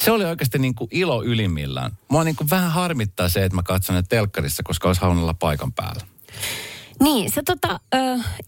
[0.00, 1.90] se oli oikeasti niin kuin ilo ylimmillään.
[2.08, 5.34] Mua niin kuin vähän harmittaa se, että mä katson ne telkkarissa, koska olisi halunnut olla
[5.34, 6.02] paikan päällä.
[7.02, 7.98] Niin, se tota, ö,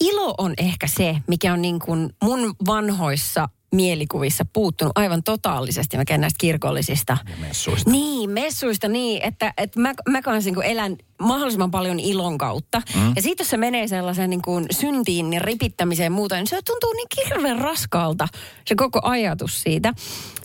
[0.00, 5.96] ilo on ehkä se, mikä on niin kuin mun vanhoissa mielikuvissa puuttunut aivan totaalisesti.
[5.96, 7.18] Mä näistä kirkollisista.
[7.30, 7.90] Ja messuista.
[7.90, 12.82] Niin, messuista niin, että, että mä, mä kanssa niin elän mahdollisimman paljon ilon kautta.
[12.94, 13.12] Mm.
[13.16, 16.62] Ja sitten jos se menee sellaiseen niin kuin syntiin ja ripittämiseen ja muuta, niin se
[16.62, 18.28] tuntuu niin hirveän raskaalta
[18.64, 19.94] se koko ajatus siitä.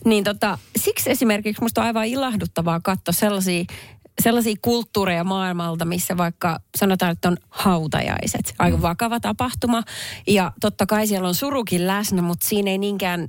[0.04, 3.64] Niin tota, siksi esimerkiksi musta on aivan ilahduttavaa katsoa sellaisia
[4.22, 8.54] sellaisia kulttuureja maailmalta, missä vaikka sanotaan, että on hautajaiset.
[8.58, 8.82] Aika Mm.
[8.82, 9.82] vakava tapahtuma.
[10.26, 13.28] Ja totta kai siellä on surukin läsnä, mutta siinä ei niinkään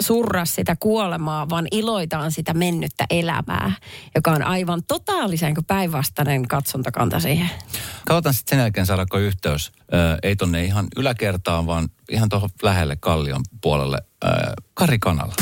[0.00, 3.72] surra sitä kuolemaa, vaan iloitaan sitä mennyttä elämää,
[4.14, 7.50] joka on aivan totaalisen kuin päinvastainen katsontakanta siihen.
[8.06, 9.72] Katsotaan sitten sen jälkeen saadaanko yhteys.
[9.94, 13.98] Ö, ei tonne ihan yläkertaan, vaan ihan tuohon lähelle Kallion puolelle.
[14.24, 14.28] Ö,
[14.74, 15.34] Kari Kanala.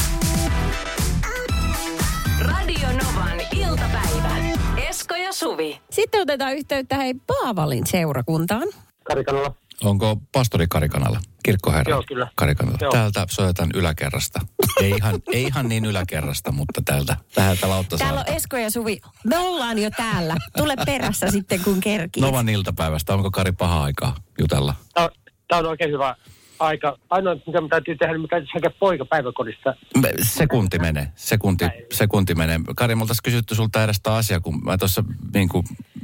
[5.33, 5.81] Ja Suvi.
[5.91, 8.69] Sitten otetaan yhteyttä hei Paavalin seurakuntaan.
[9.05, 9.55] Karikanalla.
[9.85, 11.21] Onko pastori Kari Kanala?
[11.43, 11.91] Kirkkoherra?
[11.91, 12.29] Joo, kyllä.
[12.35, 12.79] Kari Kanala.
[12.81, 12.93] Joo.
[12.93, 14.41] Täältä soitetaan yläkerrasta.
[14.81, 18.15] ei, ihan, ei ihan niin yläkerrasta, mutta täältä, täältä Lauttasaarta.
[18.15, 19.01] Täällä on Esko ja Suvi.
[19.25, 20.37] Me ollaan jo täällä.
[20.57, 22.21] Tule perässä sitten kun kerkii.
[22.23, 23.15] Novan iltapäivästä.
[23.15, 24.75] Onko Kari paha aikaa jutella?
[24.95, 25.11] Tämä on,
[25.49, 26.17] tämä on oikein hyvä
[26.63, 26.99] aika.
[27.11, 29.75] Ainoa, mitä minun täytyy tehdä, niin täytyy hakea poika päiväkodista.
[30.03, 32.61] Me- Sekunti menee, sekunti, sekunti menee.
[32.77, 35.49] Kari, multa olisi kysytty sulta edestä asiaa, kun mä tuossa niin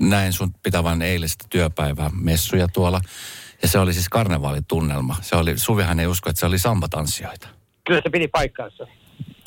[0.01, 3.01] näin sun pitävän eilistä työpäivää messuja tuolla.
[3.63, 5.17] Ja se oli siis karnevaalitunnelma.
[5.21, 7.49] Se oli, Suvihan ei usko, että se oli sambatanssijoita.
[7.87, 8.87] Kyllä se pidi paikkaansa.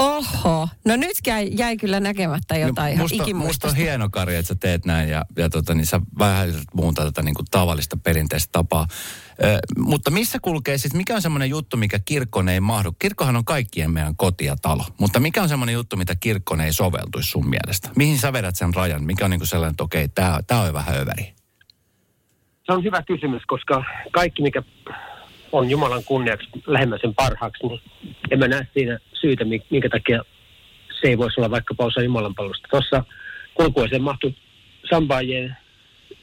[0.02, 3.68] Oho, no nyt jäi, jäi kyllä näkemättä jotain ihan No, musta, musta ikimuistosta.
[3.68, 7.22] on hieno, Kari, että sä teet näin ja, ja tota, niin sä vähän muuntaa tätä
[7.22, 8.88] niin kuin tavallista perinteistä tapaa.
[9.44, 12.92] Ö, mutta missä kulkee siis, mikä on semmoinen juttu, mikä kirkkoon ei mahdu?
[13.00, 16.74] Kirkkohan on kaikkien meidän koti ja talo, mutta mikä on semmoinen juttu, mitä kirkkoon ei
[16.74, 17.90] soveltuisi sun mielestä?
[17.96, 19.04] Mihin sä vedät sen rajan?
[19.04, 21.34] Mikä on niin kuin sellainen, että okei, tää, tää on vähän överi?
[22.66, 24.64] Se on hyvä kysymys, koska kaikki, mikä
[25.52, 27.82] on Jumalan kunniaksi lähemmän sen parhaaksi, niin
[28.32, 30.24] en mä näe siinä syytä, mi- minkä takia
[31.02, 32.68] se ei voisi olla vaikkapa osa Jumalan palvelusta.
[32.72, 33.04] Tuossa
[33.54, 34.36] kulkueeseen mahtui
[34.90, 35.58] sambaajien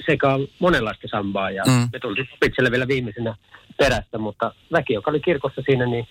[0.07, 0.27] sekä
[0.59, 1.89] monenlaista sambaa ja Mm.
[1.93, 3.35] me tultiin Spitselle vielä viimeisenä
[3.77, 6.07] perästä, mutta väki, joka oli kirkossa siinä, niin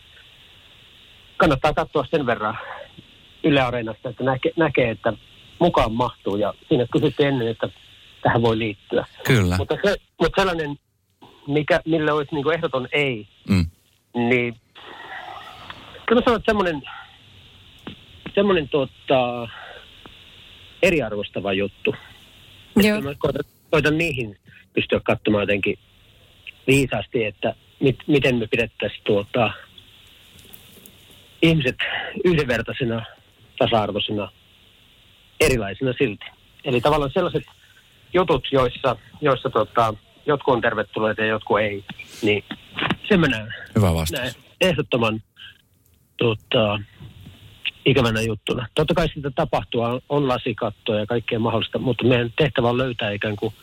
[1.37, 2.57] kannattaa katsoa sen verran
[3.43, 5.13] Yle Areenasta, että näke, näkee, että
[5.59, 7.69] mukaan mahtuu ja siinä kysyttiin ennen, että
[8.21, 9.05] tähän voi liittyä.
[9.27, 9.57] Kyllä.
[9.57, 10.75] Mutta, se, mutta sellainen,
[11.47, 13.65] mikä, mille olisi niin ehdoton ei, Mm.
[14.13, 14.55] niin
[16.05, 16.81] kyllä mä sanon, että semmoinen,
[18.35, 19.47] semmoinen tuota,
[20.83, 21.95] eriarvostava juttu.
[22.75, 23.01] Joo.
[23.01, 24.37] Mä koitan, koitan niihin
[24.73, 25.79] pystyä katsomaan jotenkin
[26.67, 29.51] viisaasti, että mit, miten me pidettäisiin tuota,
[31.41, 31.75] ihmiset
[32.25, 33.05] yhdenvertaisina,
[33.57, 34.31] tasa-arvoisina,
[35.39, 36.25] erilaisina silti.
[36.63, 37.43] Eli tavallaan sellaiset
[38.13, 39.93] jutut, joissa, joissa tota,
[40.27, 41.83] jotkut on tervetulleita ja jotkut ei,
[42.21, 42.43] niin
[43.09, 44.11] sen mä näen, Hyvä vastaus.
[44.21, 45.21] näen ehdottoman
[46.17, 46.79] tota,
[47.85, 48.67] ikävänä juttuna.
[48.75, 53.11] Totta kai sitä tapahtuu, on- on lasikattoa ja kaikkea mahdollista, mutta meidän tehtävä on löytää
[53.11, 53.53] ikään kuin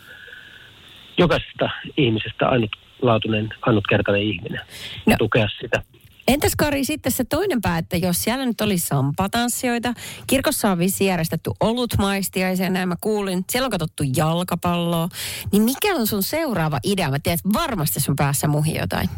[1.19, 4.61] jokaisesta ihmisestä ainutlaatuinen, ainutkertainen ihminen
[5.07, 5.11] No.
[5.11, 5.83] ja tukea sitä.
[6.29, 9.95] Entäs Kari sitten se toinen pää, että jos siellä nyt oli sampatanssijoita,
[10.27, 15.09] kirkossa on vissi järjestetty olutmaistiaisia, näin mä kuulin, siellä on katsottu jalkapalloa,
[15.53, 17.11] niin mikä on sun seuraava idea?
[17.11, 19.09] Mä tiedän, että varmasti sun päässä muhi jotain.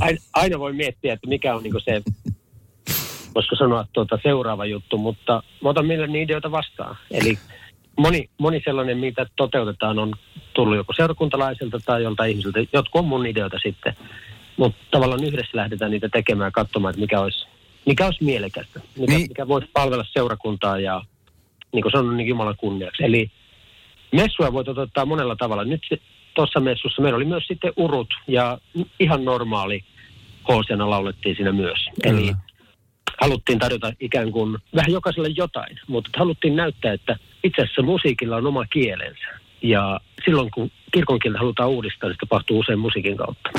[0.32, 2.02] Aina, voi miettiä, että mikä on niin se,
[3.34, 6.96] voisiko sanoa tuota seuraava juttu, mutta mä otan mielelläni ideoita vastaan.
[7.10, 7.38] Eli
[7.98, 10.14] moni, moni sellainen, mitä toteutetaan, on
[10.52, 12.58] tullut joko seurakuntalaisilta tai joltain ihmisiltä.
[12.72, 13.94] Jotkut on mun ideoita sitten,
[14.60, 17.46] mutta tavallaan yhdessä lähdetään niitä tekemään ja katsomaan, että mikä olisi,
[17.86, 19.28] mikä olisi mielekästä, mikä, Niin.
[19.28, 21.02] mikä voisi palvella seurakuntaa ja
[21.72, 23.04] niin kuin sanon, niin Jumalan kunniaksi.
[23.04, 23.30] Eli
[24.12, 25.64] messua voi toteuttaa monella tavalla.
[25.64, 25.82] Nyt
[26.34, 28.58] tuossa messussa meillä oli myös sitten urut ja
[29.00, 29.84] ihan normaali
[30.48, 31.78] hoosiana laulettiin siinä myös.
[32.02, 32.18] Kyllä.
[32.18, 32.32] Eli
[33.20, 38.46] haluttiin tarjota ikään kuin vähän jokaiselle jotain, mutta haluttiin näyttää, että itse asiassa musiikilla on
[38.46, 39.39] oma kielensä.
[39.62, 43.50] Ja silloin kun kirkonkieltä halutaan uudistaa, niin se tapahtuu usein musiikin kautta.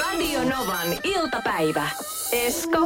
[0.00, 1.88] Radio Novan iltapäivä.
[2.32, 2.78] Esko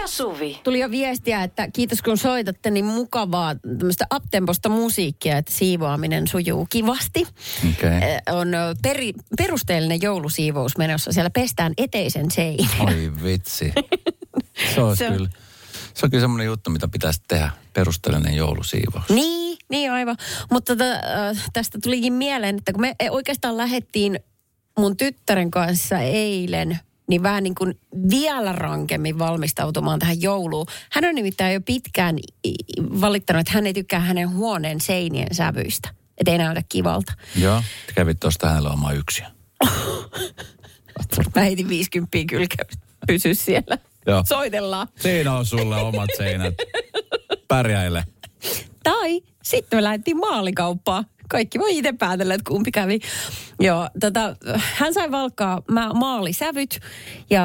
[0.00, 0.60] ja Suvi.
[0.64, 6.66] Tuli jo viestiä, että kiitos kun soitatte, niin mukavaa tämmöistä uptemposta musiikkia, että siivoaminen sujuu
[6.70, 7.26] kivasti.
[7.82, 8.48] Eh, On
[8.82, 11.12] peri, perusteellinen joulusiivous menossa.
[11.12, 12.68] Siellä pestään eteisen sein.
[12.80, 13.72] Oi vitsi.
[14.74, 15.28] Se olisi Se on- kyllä,
[15.94, 17.50] se on kyllä semmoinen juttu, mitä pitäisi tehdä.
[17.72, 19.08] Perusteellinen joulusiivous.
[19.08, 20.16] Niin, niin aivan.
[20.50, 24.20] Mutta tota, äh, tästä tulikin mieleen, että kun me oikeastaan lähdettiin
[24.78, 30.66] mun tyttären kanssa eilen, niin vähän niin kuin vielä rankemmin valmistautumaan tähän jouluun.
[30.92, 32.16] Hän on nimittäin jo pitkään
[33.00, 35.88] valittanut, että hän ei tykkää hänen huoneen seinien sävyistä.
[36.18, 37.12] Että ei näytä kivalta.
[37.36, 39.30] Joo, te kävit tuosta hänellä oma yksiä.
[41.34, 42.64] Mä heitin 50 kylkeä.
[43.06, 43.78] Pysy siellä.
[44.06, 44.22] Joo.
[44.26, 44.88] Soitellaan.
[45.00, 46.54] Siinä on sulle omat seinät.
[47.48, 48.04] Pärjäile.
[48.82, 51.04] Tai sitten me lähdettiin maalikauppaan.
[51.28, 53.00] Kaikki voi itse päätellä, että kumpi kävi.
[53.60, 56.80] Joo, tota, hän sai valkkaa mä, maalisävyt
[57.30, 57.44] ja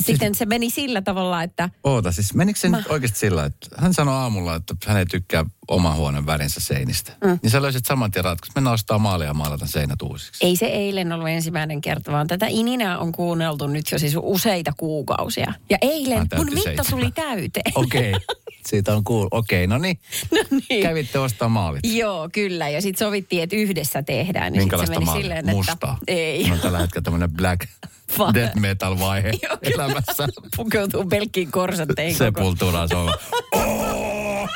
[0.00, 2.76] sitten se meni sillä tavalla, että Oota, siis menikö se Mä...
[2.76, 7.12] nyt oikeasti sillä, että hän sanoi aamulla, että hän ei tykkää oman huoneen värinsä seinistä.
[7.24, 7.38] Mm.
[7.42, 10.46] Niin sä löysit saman tien ratkaisun, mennään ostaa maalia ja maalata seinät uusiksi.
[10.46, 14.72] ei se eilen ollut ensimmäinen kerta, vaan tätä ininää on kuunneltu nyt jo siis useita
[14.76, 15.52] kuukausia.
[15.70, 16.90] Ja eilen mun mitta seitsemän.
[16.90, 17.72] tuli täyteen.
[17.74, 18.20] Okei, okay.
[18.68, 19.28] siitä on kuullut.
[19.34, 19.98] Okei, okay, no niin.
[20.50, 20.82] no niin.
[20.82, 21.80] Kävitte ostaa maalit.
[21.84, 22.68] Joo, kyllä.
[22.68, 24.52] Ja sitten sovittiin, että yhdessä tehdään.
[24.52, 25.22] Niin sit se Minkälaista meni maalia?
[25.22, 25.52] silleen, että...
[25.52, 25.98] Mustaa.
[26.08, 26.48] Ei.
[26.52, 27.68] On tällä hetkellä tämmöinen black
[28.18, 30.28] Va- death metal vaihe Joo, elämässä.
[30.56, 32.16] Pukeutuu pelkkiin korsatteihin.
[32.16, 33.14] Sepultura, se on.
[33.52, 34.48] Oh!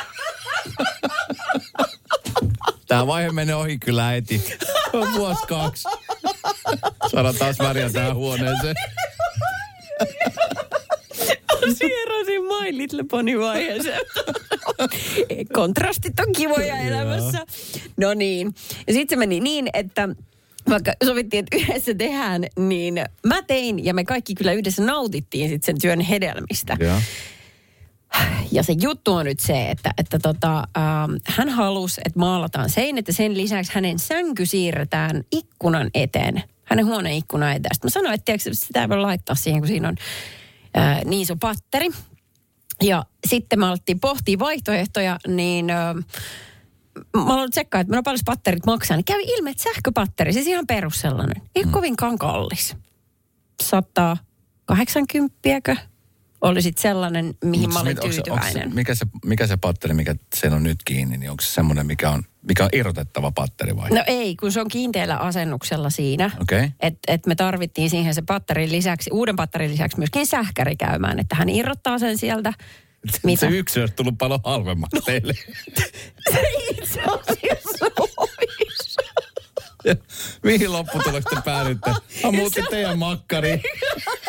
[2.89, 4.45] Tämä vaihe menee ohi kyllä äiti.
[4.93, 5.89] On vuosi kaksi.
[7.11, 8.75] Saadaan taas väriä tähän huoneeseen.
[11.73, 14.01] Sierasin My Little Pony vaiheeseen.
[15.53, 17.39] Kontrastit on kivoja elämässä.
[17.97, 18.55] No niin.
[18.87, 20.09] Ja sitten se meni niin, että
[20.71, 22.95] vaikka sovittiin, että yhdessä tehdään, niin
[23.27, 26.77] mä tein ja me kaikki kyllä yhdessä nautittiin sit sen työn hedelmistä.
[26.81, 27.01] Joo.
[28.53, 33.09] Ja se juttu on nyt se, että, että tota, ähm, hän halusi, että maalataan seinät
[33.09, 36.43] ja sen lisäksi hänen sänky siirretään ikkunan eteen.
[36.65, 37.75] Hänen huoneen ikkunan eteen.
[37.75, 39.97] Sitten mä sanoin, että tiedätkö, sitä ei voi laittaa siihen, kun siinä on
[41.05, 41.91] niin iso patteri.
[42.83, 45.95] Ja sitten me alettiin pohtia vaihtoehtoja, niin äh,
[47.17, 48.97] mä aloin tsekkaa, että no paljon patterit maksaa.
[48.97, 51.71] Niin kävi ilme, että sähköpatteri, siis ihan perus sellainen, ei mm.
[51.71, 52.77] kovinkaan kallis.
[53.63, 55.35] 180
[56.41, 58.47] oli sitten sellainen, mihin Mut mä olin onks tyytyväinen.
[58.47, 61.51] onks se- mikä, se, mikä se patteri, mikä siellä on nyt kiinni, niin onko se
[61.51, 63.91] semmoinen, mikä on, mikä on irrotettava patteri vai?
[63.91, 66.31] No ei, kun se on kiinteällä asennuksella siinä.
[66.43, 66.71] Okay.
[66.81, 71.35] Että et me tarvittiin siihen se patterin lisäksi, uuden patterin lisäksi myöskin sähkäri käymään, että
[71.37, 72.53] hän irrottaa sen sieltä.
[73.25, 73.41] Mitä?
[73.41, 75.35] Se yksi olisi tullut paljon halvemmaksi teille.
[76.33, 77.87] Se itse asiassa
[80.43, 81.91] Mihin lopputulokseen te päädytte?
[82.25, 83.63] Mä muutin teidän makkariin.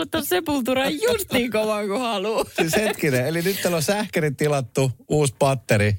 [0.00, 2.44] ottaa sepulturaan just niin kovaa kuin haluaa.
[2.58, 5.96] Siis hetkinen, eli nyt teillä on sähkäri tilattu, uusi patteri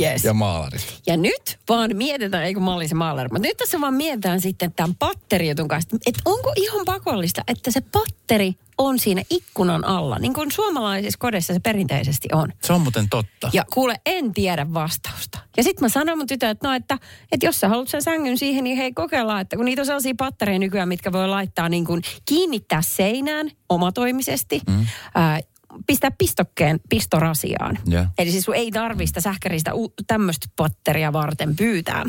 [0.00, 0.24] Yes.
[0.24, 1.00] ja maalarit.
[1.06, 4.72] Ja nyt vaan mietitään, eikö mä olin se maalari, mutta nyt tässä vaan mietitään sitten
[4.72, 10.34] tämän patterijutun kanssa, että onko ihan pakollista, että se patteri on siinä ikkunan alla, niin
[10.34, 12.52] kuin suomalaisissa kodeissa se perinteisesti on.
[12.64, 13.50] Se on muuten totta.
[13.52, 15.38] Ja kuule, en tiedä vastausta.
[15.56, 16.98] Ja sitten mä sanoin mun tytölle, että no, että,
[17.32, 20.14] että jos sä haluat sen sängyn siihen, niin hei kokeillaan, että kun niitä on sellaisia
[20.18, 24.86] pattereja nykyään, mitkä voi laittaa niin kuin kiinnittää seinään omatoimisesti, mm.
[25.14, 25.40] ää,
[25.86, 27.78] pistää pistokkeen pistorasiaan.
[27.86, 28.06] Ja.
[28.18, 32.04] Eli siis sun ei tarvista sähkäristä u- tämmöistä patteria varten pyytää.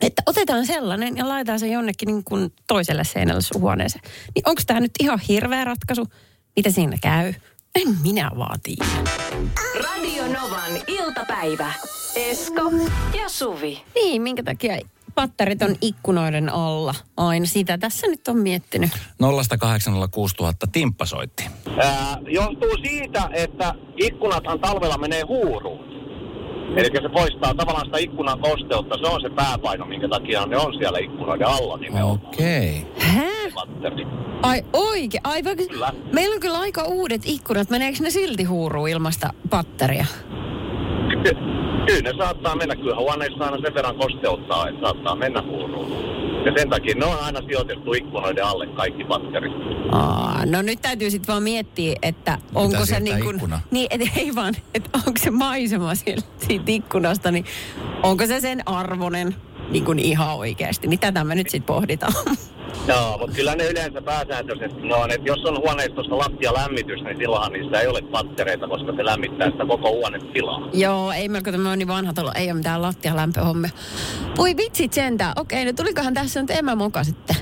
[0.00, 4.04] Että otetaan sellainen ja laitetaan se jonnekin niin kuin toiselle seinälle sun huoneeseen.
[4.34, 6.06] Niin onko tämä nyt ihan hirveä ratkaisu?
[6.56, 7.34] Mitä siinä käy?
[7.74, 8.84] En minä vaan tiedä.
[9.74, 11.72] Radio Novan iltapäivä.
[12.16, 12.72] Esko
[13.22, 13.82] ja Suvi.
[13.94, 14.78] Niin, minkä takia
[15.20, 17.46] patterit on ikkunoiden alla aina.
[17.46, 18.90] Sitä tässä nyt on miettinyt.
[18.90, 18.94] 0806000
[20.72, 21.44] Timppa soitti.
[21.78, 25.80] Ää, johtuu siitä, että ikkunathan talvella menee huuruun.
[26.76, 28.98] Eli se poistaa tavallaan sitä ikkunan kosteutta.
[28.98, 32.20] Se on se pääpaino, minkä takia ne on siellä ikkunoiden alla nimenomaan.
[32.26, 32.86] Okei.
[33.54, 34.06] Patteri.
[34.42, 35.20] Ai oikein?
[35.24, 35.64] Ai vaikka...
[35.70, 35.92] Kyllä.
[36.12, 37.70] Meillä on kyllä aika uudet ikkunat.
[37.70, 40.06] Meneekö ne silti huuruun ilmasta patteria?
[41.86, 42.76] Ky- Kyllä ne saattaa mennä.
[42.76, 45.90] Kyllä huoneissa aina sen verran kosteuttaa, että saattaa mennä huuruun.
[46.46, 49.52] Ja sen takia ne on aina sijoitettu ikkunoiden alle kaikki patterit.
[49.92, 53.54] Aa, no nyt täytyy sitten vaan miettiä, että onko se siirtää niin kuin...
[53.70, 57.44] Niin, et, ei vaan, että onko se maisema siitä, siitä ikkunasta, niin
[58.02, 59.34] onko se sen arvonen
[59.70, 60.86] niin kuin ihan oikeasti.
[60.86, 62.12] Niin tätä me nyt sitten pohditaan.
[62.88, 67.52] Joo, mutta kyllä ne yleensä pääsääntöisesti no, on, että jos on huoneistossa lattialämmitys, niin silloinhan
[67.52, 70.68] niissä ei ole pattereita, koska se lämmittää sitä koko huonetilaa.
[70.72, 73.70] Joo, ei melko tämä on niin vanha talo, ei ole mitään lattialämpöhommia.
[74.36, 75.32] Voi vitsit sentään.
[75.36, 77.36] Okei, no tulikohan tässä nyt emämoka sitten?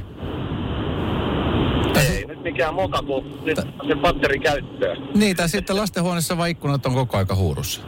[2.11, 3.57] Ei nyt mikään moka, kun nyt
[3.89, 4.97] se patteri käyttöön.
[5.15, 7.81] Niin, tai sitten lastenhuoneessa vaan ikkunat on koko aika huurussa.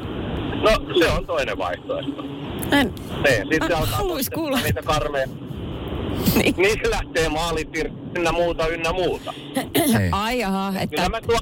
[0.62, 2.22] No, se on toinen vaihtoehto.
[2.72, 4.00] En, Niin, sitten Mä alkaa
[4.34, 4.58] kuulla.
[4.60, 5.28] niitä karmeja.
[6.42, 6.54] niin.
[6.56, 9.34] Niin lähtee maalit irti, ynnä muuta, ynnä muuta.
[10.12, 11.38] Ai jaha, Kyllä että mä tuo,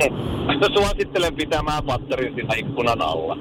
[0.74, 3.36] Suosittelen pitämään patterin siinä ikkunan alla.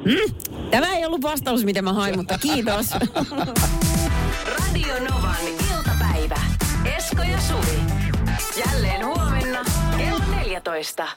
[0.71, 2.85] Tämä ei ollut vastaus, mitä mä hain, mutta kiitos.
[4.57, 6.41] Radio Novan iltapäivä.
[6.97, 7.79] Esko ja Suvi.
[8.65, 9.59] Jälleen huomenna
[9.97, 11.07] kello 14.